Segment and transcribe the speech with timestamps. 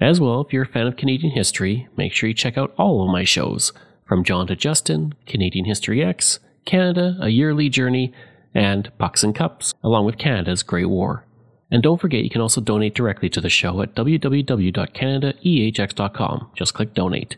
[0.00, 3.02] As well, if you're a fan of Canadian history, make sure you check out all
[3.02, 3.72] of my shows,
[4.04, 8.12] from John to Justin, Canadian History X, Canada, A Yearly Journey,
[8.54, 11.24] and Pucks and Cups, along with Canada's Great War.
[11.70, 16.50] And don't forget you can also donate directly to the show at www.canadaehx.com.
[16.54, 17.36] Just click donate.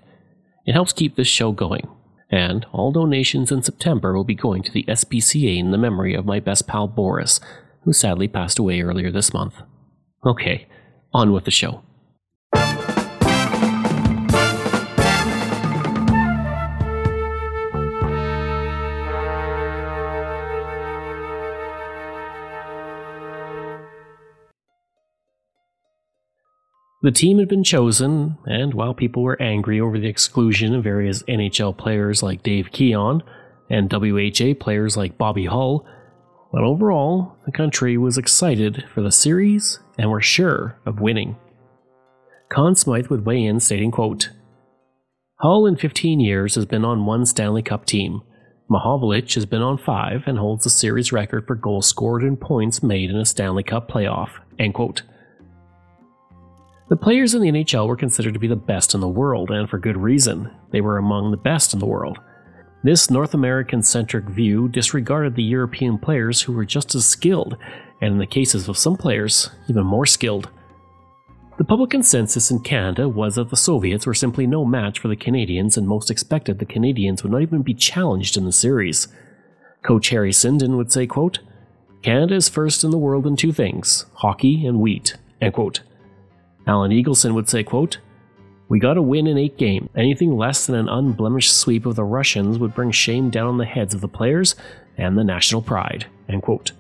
[0.66, 1.88] It helps keep this show going.
[2.30, 6.27] And all donations in September will be going to the SPCA in the memory of
[6.27, 7.40] my best pal Boris,
[7.84, 9.54] who sadly passed away earlier this month.
[10.27, 10.66] Okay,
[11.14, 11.80] on with the show.
[27.00, 31.22] The team had been chosen, and while people were angry over the exclusion of various
[31.24, 33.22] NHL players like Dave Keon
[33.70, 35.86] and WHA players like Bobby Hull,
[36.52, 41.36] but overall, the country was excited for the series and were sure of winning.
[42.48, 44.30] Conn Smythe would weigh in stating, quote,
[45.40, 48.22] Hull in 15 years has been on one Stanley Cup team.
[48.68, 52.83] Mahovlich has been on five and holds the series record for goals scored and points
[52.83, 54.30] made in a Stanley Cup playoff.
[54.58, 55.02] End quote.
[56.89, 59.69] The players in the NHL were considered to be the best in the world, and
[59.69, 60.50] for good reason.
[60.70, 62.19] They were among the best in the world.
[62.83, 67.58] This North American centric view disregarded the European players who were just as skilled,
[68.00, 70.48] and in the cases of some players, even more skilled.
[71.58, 75.17] The public consensus in Canada was that the Soviets were simply no match for the
[75.17, 79.08] Canadians, and most expected the Canadians would not even be challenged in the series.
[79.83, 81.41] Coach Harry Sinden would say, quote,
[82.02, 85.17] Canada is first in the world in two things hockey and wheat.
[85.42, 85.80] End quote.
[86.68, 87.98] Alan Eagleson would say, quote,
[88.68, 89.89] We gotta win in eight games.
[89.96, 93.64] Anything less than an unblemished sweep of the Russians would bring shame down on the
[93.64, 94.55] heads of the players
[94.98, 96.06] and the national pride.
[96.29, 96.73] End quote.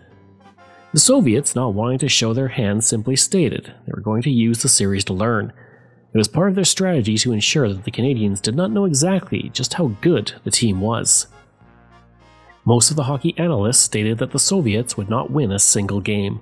[0.92, 4.62] The Soviets, not wanting to show their hand, simply stated they were going to use
[4.62, 5.52] the series to learn.
[6.12, 9.50] It was part of their strategy to ensure that the Canadians did not know exactly
[9.52, 11.26] just how good the team was.
[12.64, 16.40] Most of the hockey analysts stated that the Soviets would not win a single game.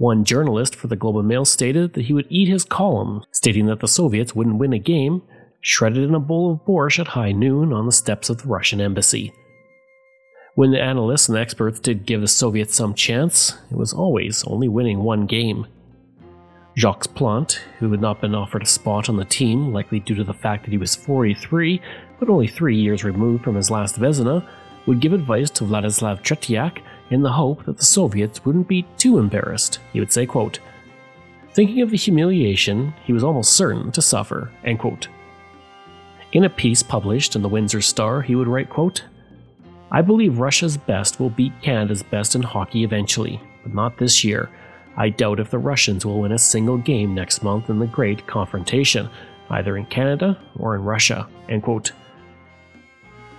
[0.00, 3.66] One journalist for the Globe and Mail stated that he would eat his column, stating
[3.66, 5.20] that the Soviets wouldn't win a game,
[5.60, 8.80] shredded in a bowl of borscht at high noon on the steps of the Russian
[8.80, 9.30] embassy.
[10.54, 14.68] When the analysts and experts did give the Soviets some chance, it was always only
[14.68, 15.66] winning one game.
[16.78, 20.24] Jacques Plante, who had not been offered a spot on the team, likely due to
[20.24, 21.78] the fact that he was 43,
[22.18, 24.48] but only three years removed from his last Vezina,
[24.86, 26.80] would give advice to Vladislav Tretiak
[27.10, 29.80] in the hope that the Soviets wouldn't be too embarrassed.
[29.92, 30.60] He would say, quote,
[31.52, 34.50] Thinking of the humiliation he was almost certain to suffer.
[34.64, 35.08] End quote.
[36.32, 39.04] In a piece published in the Windsor Star, he would write, quote,
[39.90, 44.48] I believe Russia's best will beat Canada's best in hockey eventually, but not this year.
[44.96, 48.26] I doubt if the Russians will win a single game next month in the Great
[48.28, 49.10] Confrontation,
[49.50, 51.26] either in Canada or in Russia.
[51.48, 51.90] End quote.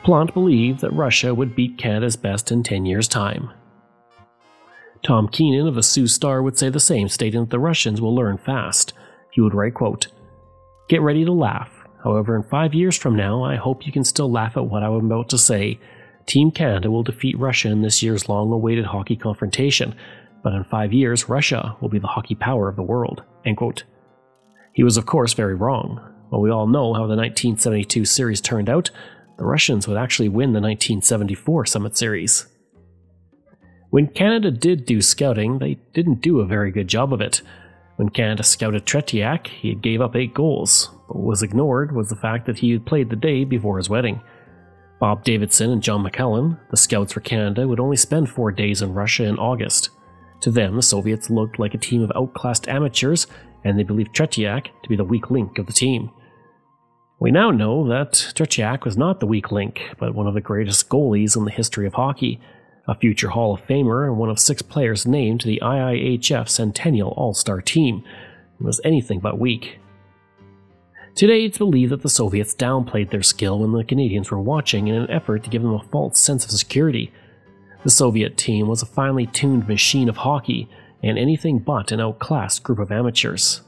[0.04, 3.52] Plante believed that Russia would beat Canada's best in 10 years' time.
[5.04, 8.16] Tom Keenan of the Sault Star would say the same, stating that the Russians will
[8.16, 8.94] learn fast.
[9.32, 10.08] He would write, quote,
[10.90, 11.72] Get ready to laugh.
[12.04, 15.06] However, in five years from now, I hope you can still laugh at what I'm
[15.06, 15.80] about to say.
[16.26, 19.96] Team Canada will defeat Russia in this year's long awaited hockey confrontation,
[20.44, 23.24] but in five years, Russia will be the hockey power of the world.
[23.46, 23.84] End quote.
[24.74, 26.00] He was, of course, very wrong.
[26.30, 28.90] While we all know how the 1972 series turned out,
[29.38, 32.48] the Russians would actually win the 1974 Summit Series.
[33.92, 37.42] When Canada did do scouting, they didn't do a very good job of it.
[37.98, 42.16] When Canada scouted Tretiak, he gave up eight goals, but what was ignored was the
[42.16, 44.22] fact that he had played the day before his wedding.
[45.02, 48.94] Bob Davidson and John McLellan, the scouts for Canada, would only spend four days in
[48.94, 49.90] Russia in August.
[50.40, 53.28] To them, the Soviets looked like a team of outclassed amateurs,
[53.66, 56.12] and they believed Tretiak to be the weak link of the team.
[57.20, 60.88] We now know that Tretiak was not the weak link, but one of the greatest
[60.88, 62.40] goalies in the history of hockey,
[62.88, 67.14] a future Hall of Famer and one of six players named to the IIHF Centennial
[67.18, 68.04] All Star team,
[68.60, 69.80] was anything but weak.
[71.16, 74.96] Today, it's believed that the Soviets downplayed their skill when the Canadians were watching in
[74.96, 77.12] an effort to give them a false sense of security.
[77.84, 80.70] The Soviet team was a finely tuned machine of hockey
[81.04, 83.62] and anything but an outclassed group of amateurs.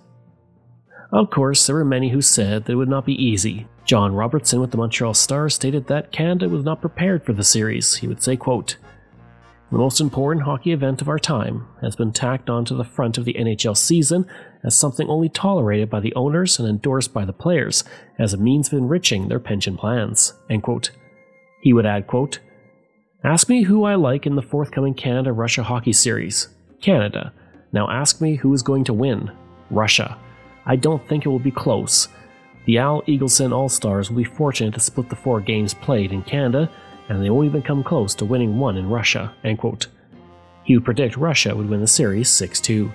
[1.11, 4.61] Of course, there were many who said that it would not be easy, John Robertson
[4.61, 7.97] with the Montreal Star stated that Canada was not prepared for the series.
[7.97, 8.77] He would say, quote,
[9.73, 13.25] the most important hockey event of our time has been tacked onto the front of
[13.25, 14.27] the NHL season
[14.63, 17.83] as something only tolerated by the owners and endorsed by the players
[18.19, 20.33] as a means of enriching their pension plans.
[21.61, 22.37] He would add, quote,
[23.23, 26.49] Ask me who I like in the forthcoming Canada Russia hockey series.
[26.79, 27.33] Canada.
[27.71, 29.31] Now ask me who is going to win.
[29.71, 30.19] Russia.
[30.67, 32.09] I don't think it will be close.
[32.65, 36.21] The Al Eagleson All Stars will be fortunate to split the four games played in
[36.21, 36.69] Canada
[37.13, 39.33] and they won't even come close to winning one in Russia.
[40.63, 42.91] He would predict Russia would win the series 6 2.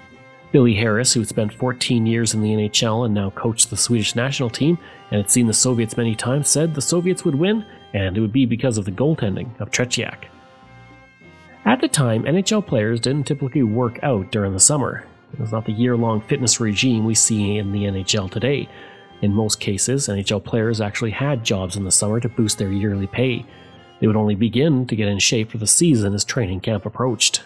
[0.50, 4.14] Billy Harris, who had spent 14 years in the NHL and now coached the Swedish
[4.14, 4.78] national team
[5.10, 8.32] and had seen the Soviets many times, said the Soviets would win, and it would
[8.32, 10.24] be because of the goaltending of Tretiak.
[11.66, 15.04] At the time, NHL players didn't typically work out during the summer.
[15.34, 18.70] It was not the year long fitness regime we see in the NHL today.
[19.20, 23.06] In most cases, NHL players actually had jobs in the summer to boost their yearly
[23.06, 23.44] pay.
[24.00, 27.42] They would only begin to get in shape for the season as training camp approached.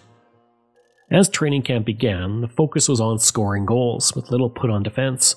[1.11, 5.35] As training camp began, the focus was on scoring goals, with little put on defense.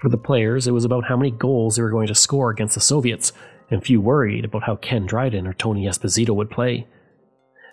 [0.00, 2.74] For the players, it was about how many goals they were going to score against
[2.74, 3.32] the Soviets,
[3.70, 6.86] and few worried about how Ken Dryden or Tony Esposito would play.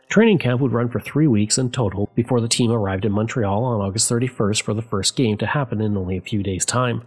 [0.09, 3.63] Training camp would run for three weeks in total before the team arrived in Montreal
[3.63, 7.03] on August 31st for the first game to happen in only a few days' time.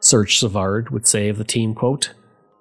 [0.00, 2.14] Serge Savard would say of the team, quote,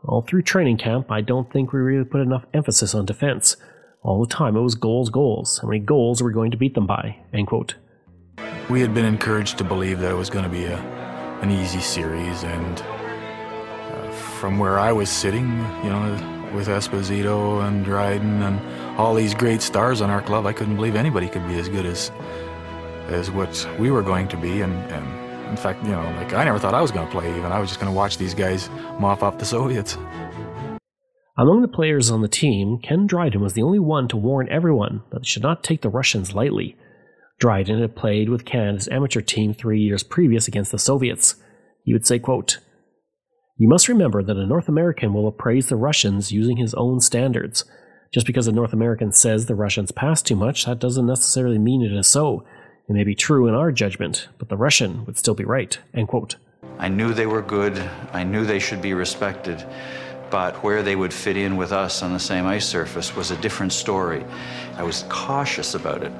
[0.04, 3.58] all through training camp, I don't think we really put enough emphasis on defense.
[4.02, 5.60] All the time it was goals, goals.
[5.62, 7.18] How many goals are we going to beat them by?
[7.34, 7.76] End quote.
[8.70, 10.78] We had been encouraged to believe that it was going to be a,
[11.42, 15.48] an easy series, and uh, from where I was sitting,
[15.84, 20.54] you know, with Esposito and Dryden and all these great stars on our club, I
[20.54, 22.12] couldn't believe anybody could be as good as
[23.08, 26.44] as what we were going to be, and, and in fact, you know, like I
[26.44, 27.52] never thought I was going to play even.
[27.52, 28.70] I was just going to watch these guys
[29.00, 29.98] mop up the Soviets.
[31.38, 35.04] Among the players on the team, Ken Dryden was the only one to warn everyone
[35.12, 36.76] that they should not take the Russians lightly.
[37.40, 41.36] Dryden had played with Canada's amateur team three years previous against the Soviets.
[41.86, 42.60] He would say, quote,
[43.58, 47.64] You must remember that a North American will appraise the Russians using his own standards.
[48.14, 51.82] Just because a North American says the Russians pass too much, that doesn't necessarily mean
[51.82, 52.44] it is so.
[52.90, 55.78] It may be true in our judgment, but the Russian would still be right.
[55.94, 56.38] End quote.
[56.80, 57.78] I knew they were good.
[58.14, 59.64] I knew they should be respected.
[60.32, 63.38] But where they would fit in with us on the same ice surface was a
[63.38, 64.26] different story.
[64.76, 66.12] I was cautious about it,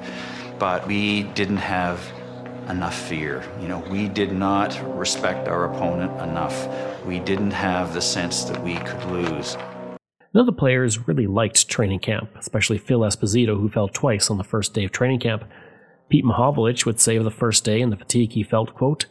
[0.60, 2.00] but we didn't have
[2.68, 3.42] enough fear.
[3.60, 6.68] You know, we did not respect our opponent enough.
[7.04, 9.56] We didn't have the sense that we could lose.
[10.32, 14.38] None of the players really liked training camp, especially Phil Esposito, who fell twice on
[14.38, 15.42] the first day of training camp.
[16.10, 19.06] Pete Mahovlich would say of the first day and the fatigue he felt, quote,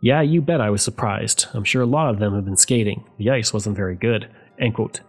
[0.00, 1.46] Yeah, you bet I was surprised.
[1.54, 3.04] I'm sure a lot of them have been skating.
[3.18, 4.28] The ice wasn't very good.
[4.60, 5.00] End quote.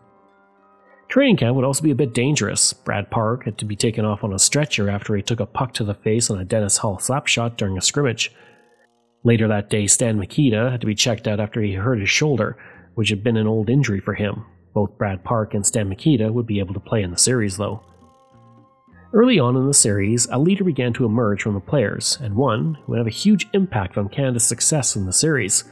[1.10, 2.74] Training camp would also be a bit dangerous.
[2.74, 5.74] Brad Park had to be taken off on a stretcher after he took a puck
[5.74, 8.32] to the face on a Dennis Hull slap shot during a scrimmage.
[9.24, 12.58] Later that day, Stan Mikita had to be checked out after he hurt his shoulder,
[12.96, 14.46] which had been an old injury for him.
[14.74, 17.84] Both Brad Park and Stan Mikita would be able to play in the series, though.
[19.16, 22.74] Early on in the series, a leader began to emerge from the players, and one
[22.74, 25.66] who would have a huge impact on Canada's success in the series.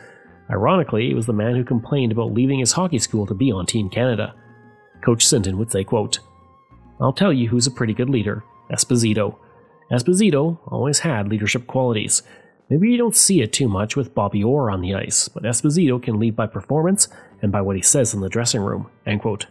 [0.52, 3.66] Ironically, it was the man who complained about leaving his hockey school to be on
[3.66, 4.36] Team Canada.
[5.04, 6.20] Coach Sinden would say, quote,
[7.00, 9.36] I'll tell you who's a pretty good leader Esposito.
[9.92, 12.22] Esposito always had leadership qualities.
[12.70, 16.02] Maybe you don't see it too much with Bobby Orr on the ice, but Esposito
[16.02, 17.08] can lead by performance
[17.42, 18.88] and by what he says in the dressing room.
[19.08, 19.48] End quote.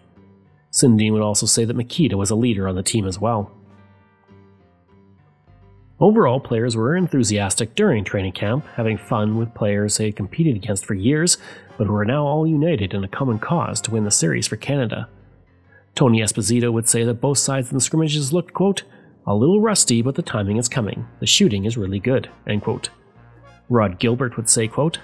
[0.71, 3.51] Sinden would also say that Mikita was a leader on the team as well.
[6.01, 10.87] Overall, players were enthusiastic during training camp, having fun with players they had competed against
[10.87, 11.37] for years,
[11.77, 14.57] but who are now all united in a common cause to win the series for
[14.57, 15.09] Canada.
[15.95, 18.85] Tony Esposito would say that both sides in the scrimmages looked, quote,
[19.27, 21.07] a little rusty, but the timing is coming.
[21.21, 22.89] The shooting is really good, end quote.
[23.69, 24.99] Rod Gilbert would say, quote,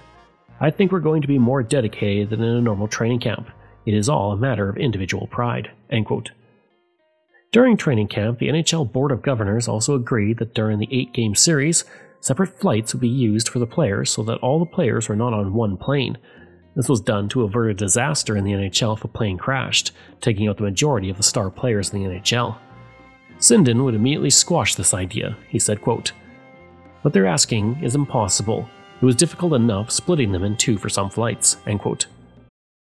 [0.61, 3.50] I think we're going to be more dedicated than in a normal training camp.
[3.85, 6.31] It is all a matter of individual pride, end quote.
[7.57, 11.35] During training camp, the NHL Board of Governors also agreed that during the eight game
[11.35, 11.87] series,
[12.21, 15.33] separate flights would be used for the players so that all the players were not
[15.33, 16.19] on one plane.
[16.75, 20.49] This was done to avert a disaster in the NHL if a plane crashed, taking
[20.49, 22.59] out the majority of the star players in the NHL.
[23.39, 25.35] Sinden would immediately squash this idea.
[25.49, 26.13] He said, quote,
[27.01, 28.69] What they're asking is impossible.
[29.01, 31.57] It was difficult enough splitting them in two for some flights.
[31.67, 32.05] End quote.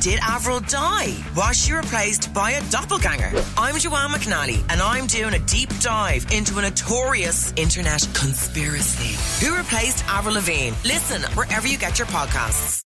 [0.00, 1.16] Did Avril die?
[1.34, 3.32] Was she replaced by a doppelganger?
[3.56, 9.44] I'm Joanne McNally, and I'm doing a deep dive into a notorious internet conspiracy.
[9.44, 10.76] Who replaced Avril Lavigne?
[10.84, 12.82] Listen wherever you get your podcasts.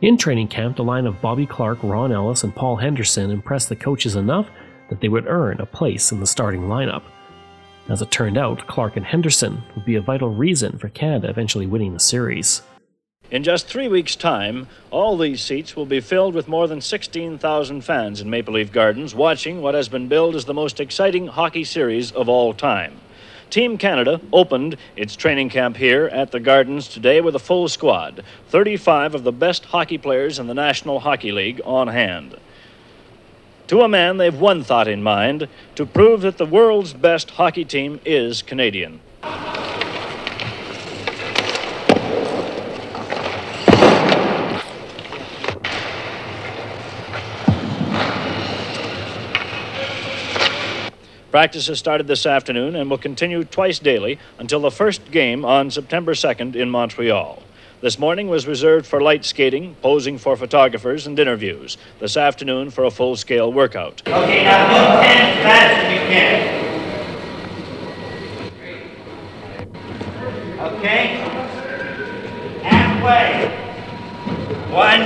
[0.00, 3.76] In training camp, the line of Bobby Clarke, Ron Ellis, and Paul Henderson impressed the
[3.76, 4.46] coaches enough
[4.88, 7.02] that they would earn a place in the starting lineup.
[7.88, 11.66] As it turned out, Clarke and Henderson would be a vital reason for Canada eventually
[11.66, 12.62] winning the series.
[13.32, 17.80] In just three weeks' time, all these seats will be filled with more than 16,000
[17.80, 21.64] fans in Maple Leaf Gardens watching what has been billed as the most exciting hockey
[21.64, 23.00] series of all time.
[23.48, 28.22] Team Canada opened its training camp here at the Gardens today with a full squad
[28.48, 32.36] 35 of the best hockey players in the National Hockey League on hand.
[33.68, 37.64] To a man, they've one thought in mind to prove that the world's best hockey
[37.64, 39.00] team is Canadian.
[51.32, 56.12] Practice started this afternoon and will continue twice daily until the first game on September
[56.12, 57.42] 2nd in Montreal.
[57.80, 61.78] This morning was reserved for light skating, posing for photographers, and interviews.
[62.00, 64.02] This afternoon for a full scale workout.
[64.06, 66.62] Okay, now move 10 as fast as you can.
[70.60, 71.16] Okay?
[72.62, 73.48] Halfway.
[74.70, 75.00] One,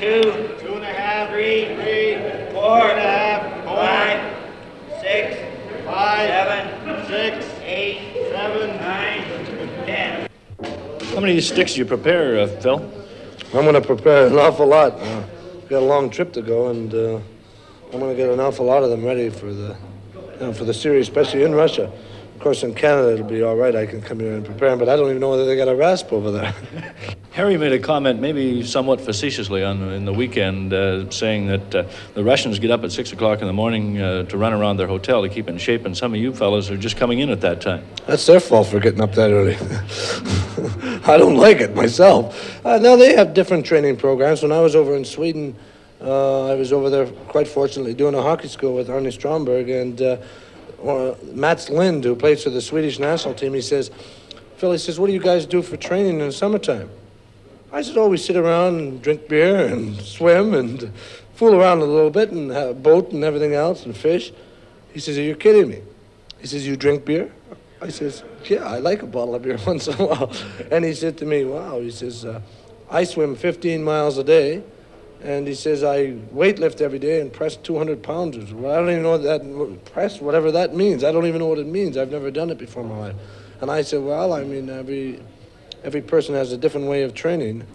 [0.00, 0.20] two,
[0.60, 2.16] two and a half, three, three,
[2.52, 3.23] four and a half,
[6.04, 7.98] five, seven, six, eight,
[8.30, 9.22] seven, nine,
[9.86, 10.28] ten.
[11.14, 12.92] How many sticks do you prepare, uh, Phil?
[13.54, 15.00] I'm going to prepare an awful lot.
[15.00, 15.22] Uh,
[15.70, 17.20] got a long trip to go, and uh,
[17.90, 19.78] I'm going to get an awful lot of them ready for the,
[20.34, 21.90] you know, for the series, especially in Russia.
[22.34, 23.74] Of course, in Canada it'll be all right.
[23.74, 25.74] I can come here and prepare but I don't even know whether they got a
[25.74, 26.54] rasp over there.
[27.30, 31.84] Harry made a comment, maybe somewhat facetiously, on in the weekend, uh, saying that uh,
[32.14, 34.86] the Russians get up at six o'clock in the morning uh, to run around their
[34.86, 37.40] hotel to keep in shape, and some of you fellas are just coming in at
[37.40, 37.84] that time.
[38.06, 39.56] That's their fault for getting up that early.
[41.12, 42.64] I don't like it myself.
[42.64, 44.42] Uh, now they have different training programs.
[44.42, 45.56] When I was over in Sweden,
[46.00, 50.00] uh, I was over there quite fortunately doing a hockey school with Arne Stromberg and
[50.88, 53.54] uh, Mats Lind, who plays for the Swedish national team.
[53.54, 53.90] He says,
[54.56, 56.90] Phil, he says, what do you guys do for training in the summertime?
[57.72, 60.92] I said, oh, we sit around and drink beer and swim and
[61.34, 64.32] fool around a little bit and have a boat and everything else and fish.
[64.92, 65.82] He says, are you kidding me?
[66.38, 67.32] He says, you drink beer?
[67.80, 70.32] I says, yeah, I like a bottle of beer once in a while.
[70.70, 72.40] And he said to me, wow, he says, uh,
[72.90, 74.62] I swim 15 miles a day.
[75.24, 78.52] And he says, I weightlift every day and press 200 pounds.
[78.52, 81.02] Well, I don't even know what that, press, whatever that means.
[81.02, 81.96] I don't even know what it means.
[81.96, 83.16] I've never done it before in my life.
[83.62, 85.22] And I said, well, I mean, every,
[85.82, 87.66] every person has a different way of training.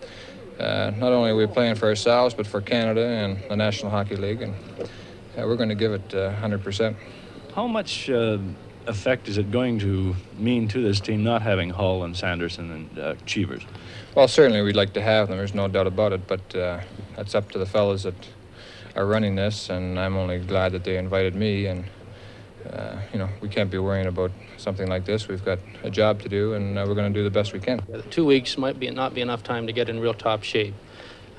[0.60, 4.16] Uh, not only are we playing for ourselves, but for Canada and the National Hockey
[4.16, 4.44] League.
[4.44, 4.86] And uh,
[5.38, 6.96] we're going to give it uh, 100%.
[7.56, 8.38] How much uh,
[8.90, 13.00] effect is it going to mean to this team not having Hull and Sanderson and
[13.00, 13.64] uh, Cheevers?
[14.16, 15.38] Well, certainly we'd like to have them.
[15.38, 16.28] There's no doubt about it.
[16.28, 16.82] But uh,
[17.16, 18.16] that's up to the fellows that
[18.96, 21.68] are running this, and I'm only glad that they invited me.
[21.68, 21.86] And
[22.70, 25.28] uh, you know, we can't be worrying about something like this.
[25.28, 27.60] We've got a job to do, and uh, we're going to do the best we
[27.60, 27.82] can.
[28.10, 30.74] Two weeks might be not be enough time to get in real top shape.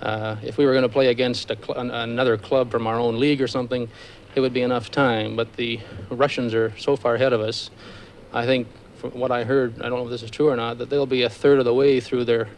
[0.01, 3.43] Uh, if we were going to play against cl- another club from our own league
[3.43, 3.87] or something,
[4.35, 5.37] it would be enough time.
[5.37, 7.71] But the Russians are so far ahead of us.
[8.33, 10.79] I think, from what I heard, I don't know if this is true or not,
[10.79, 12.49] that they'll be a third of the way through their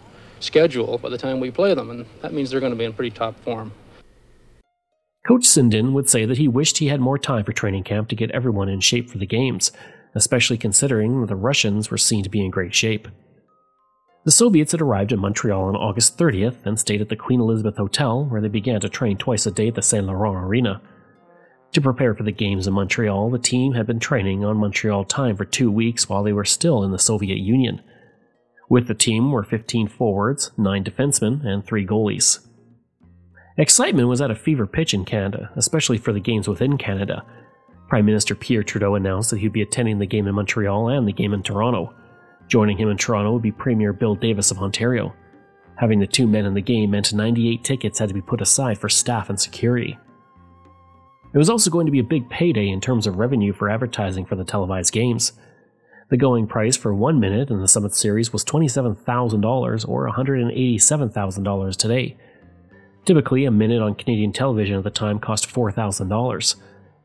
[0.40, 2.92] schedule by the time we play them, and that means they're going to be in
[2.92, 3.72] pretty top form.
[5.26, 8.16] Coach Sinden would say that he wished he had more time for training camp to
[8.16, 9.70] get everyone in shape for the games,
[10.16, 13.06] especially considering that the Russians were seen to be in great shape.
[14.24, 17.76] The Soviets had arrived in Montreal on August 30th and stayed at the Queen Elizabeth
[17.76, 20.80] Hotel, where they began to train twice a day at the Saint Laurent Arena.
[21.72, 25.36] To prepare for the games in Montreal, the team had been training on Montreal time
[25.36, 27.80] for two weeks while they were still in the Soviet Union.
[28.68, 32.46] With the team were 15 forwards, 9 defensemen, and 3 goalies.
[33.56, 37.24] Excitement was at a fever pitch in Canada, especially for the games within Canada.
[37.88, 41.12] Prime Minister Pierre Trudeau announced that he'd be attending the game in Montreal and the
[41.12, 41.94] game in Toronto.
[42.48, 45.14] Joining him in Toronto would be Premier Bill Davis of Ontario.
[45.76, 48.78] Having the two men in the game meant 98 tickets had to be put aside
[48.78, 49.98] for staff and security.
[51.32, 54.26] It was also going to be a big payday in terms of revenue for advertising
[54.26, 55.32] for the televised games.
[56.10, 62.16] The going price for one minute in the Summit Series was $27,000 or $187,000 today.
[63.06, 66.56] Typically, a minute on Canadian television at the time cost $4,000,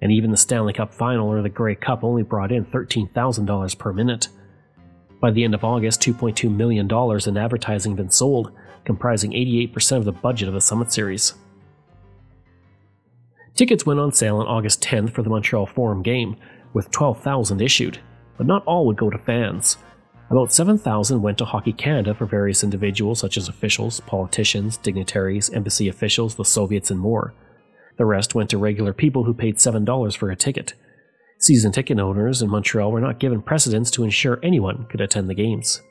[0.01, 3.93] and even the Stanley Cup Final or the Grey Cup only brought in $13,000 per
[3.93, 4.27] minute.
[5.22, 6.88] By the end of August, $2.2 million
[7.27, 8.51] in advertising had been sold,
[8.84, 11.34] comprising 88% of the budget of the Summit Series.
[13.58, 16.36] Tickets went on sale on August 10th for the Montreal Forum game,
[16.74, 17.98] with 12,000 issued,
[18.38, 19.78] but not all would go to fans.
[20.30, 25.88] About 7,000 went to Hockey Canada for various individuals such as officials, politicians, dignitaries, embassy
[25.88, 27.34] officials, the Soviets, and more.
[27.98, 30.76] The rest went to regular people who paid $7 for a ticket.
[31.40, 35.34] Season ticket owners in Montreal were not given precedence to ensure anyone could attend the
[35.34, 35.82] games.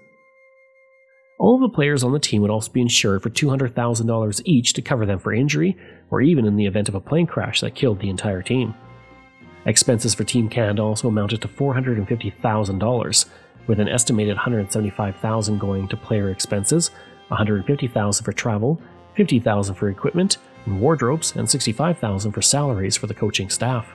[1.38, 4.82] All of the players on the team would also be insured for $200,000 each to
[4.82, 5.76] cover them for injury,
[6.10, 8.74] or even in the event of a plane crash that killed the entire team.
[9.66, 13.26] Expenses for Team Canada also amounted to $450,000,
[13.66, 16.90] with an estimated 175,000 going to player expenses,
[17.28, 18.80] 150,000 for travel,
[19.14, 23.86] 50,000 for equipment and wardrobes, and 65,000 for salaries for the coaching staff.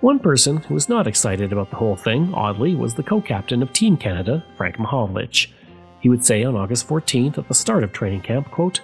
[0.00, 3.72] One person who was not excited about the whole thing, oddly, was the co-captain of
[3.72, 5.48] Team Canada, Frank Mahovlich.
[6.02, 8.80] He would say on August 14th at the start of training camp, quote,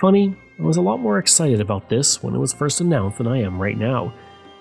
[0.00, 3.28] Funny, I was a lot more excited about this when it was first announced than
[3.28, 4.12] I am right now.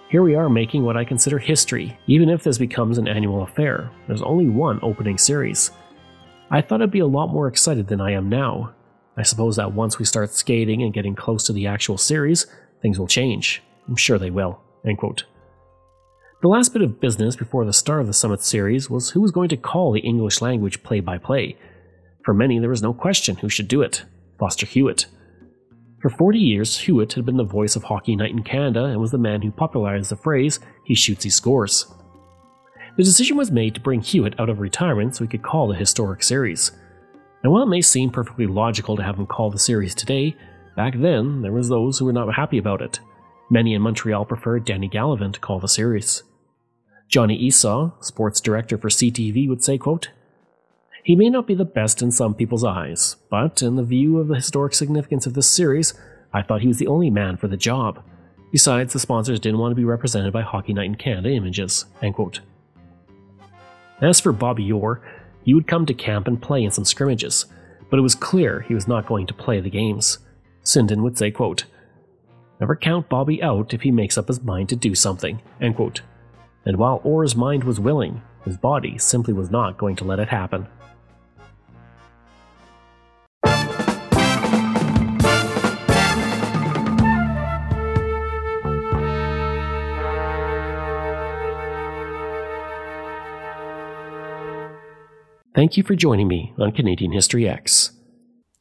[0.09, 3.89] Here we are making what I consider history, even if this becomes an annual affair.
[4.07, 5.71] There's only one opening series.
[6.51, 8.75] I thought I'd be a lot more excited than I am now.
[9.17, 12.45] I suppose that once we start skating and getting close to the actual series,
[12.83, 13.63] things will change.
[13.87, 14.61] I'm sure they will.
[14.85, 15.23] End quote.
[16.43, 19.31] The last bit of business before the start of the Summit series was who was
[19.31, 21.55] going to call the English language play by play.
[22.25, 24.03] For many, there was no question who should do it
[24.37, 25.05] Foster Hewitt.
[26.01, 29.11] For 40 years, Hewitt had been the voice of Hockey Night in Canada and was
[29.11, 31.85] the man who popularized the phrase, he shoots, he scores.
[32.97, 35.75] The decision was made to bring Hewitt out of retirement so he could call the
[35.75, 36.73] historic series.
[37.43, 40.35] And while it may seem perfectly logical to have him call the series today,
[40.75, 42.99] back then there was those who were not happy about it.
[43.49, 46.23] Many in Montreal preferred Danny Gallivan to call the series.
[47.13, 50.09] Johnny Esaw, sports director for CTV, would say, quote,
[51.03, 54.29] He may not be the best in some people's eyes, but in the view of
[54.29, 55.93] the historic significance of this series,
[56.33, 58.03] I thought he was the only man for the job.
[58.51, 61.85] Besides, the sponsors didn't want to be represented by Hockey Night in Canada images.
[62.01, 62.39] End quote.
[64.01, 64.99] As for Bobby Orr,
[65.43, 67.45] he would come to camp and play in some scrimmages,
[67.91, 70.17] but it was clear he was not going to play the games.
[70.63, 71.65] Sinden would say, quote,
[72.59, 75.43] Never count Bobby out if he makes up his mind to do something.
[75.61, 76.01] End quote
[76.65, 80.29] and while Orr's mind was willing, his body simply was not going to let it
[80.29, 80.67] happen.
[95.55, 97.91] Thank you for joining me on Canadian History X.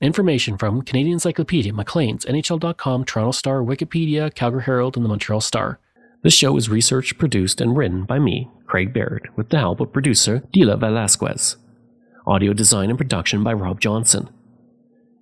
[0.02, 5.78] Information from Canadian Encyclopedia, Maclean's, NHL.com, Toronto Star, Wikipedia, Calgary Herald, and the Montreal Star.
[6.22, 9.92] This show is researched, produced, and written by me, Craig Baird, with the help of
[9.92, 11.56] producer Dila Velasquez.
[12.28, 14.28] Audio design and production by Rob Johnson.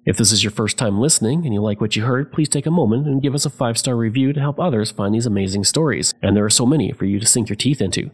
[0.05, 2.67] If this is your first time listening and you like what you heard, please take
[2.67, 5.65] a moment and give us a five star review to help others find these amazing
[5.65, 8.11] stories, and there are so many for you to sink your teeth into.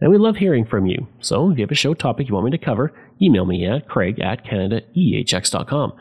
[0.00, 2.46] And we love hearing from you, so if you have a show topic you want
[2.46, 5.92] me to cover, email me at craig at canadaehx.com.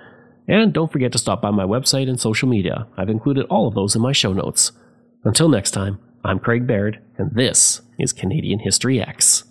[0.47, 2.87] And don't forget to stop by my website and social media.
[2.97, 4.71] I've included all of those in my show notes.
[5.23, 9.43] Until next time, I'm Craig Baird, and this is Canadian History X.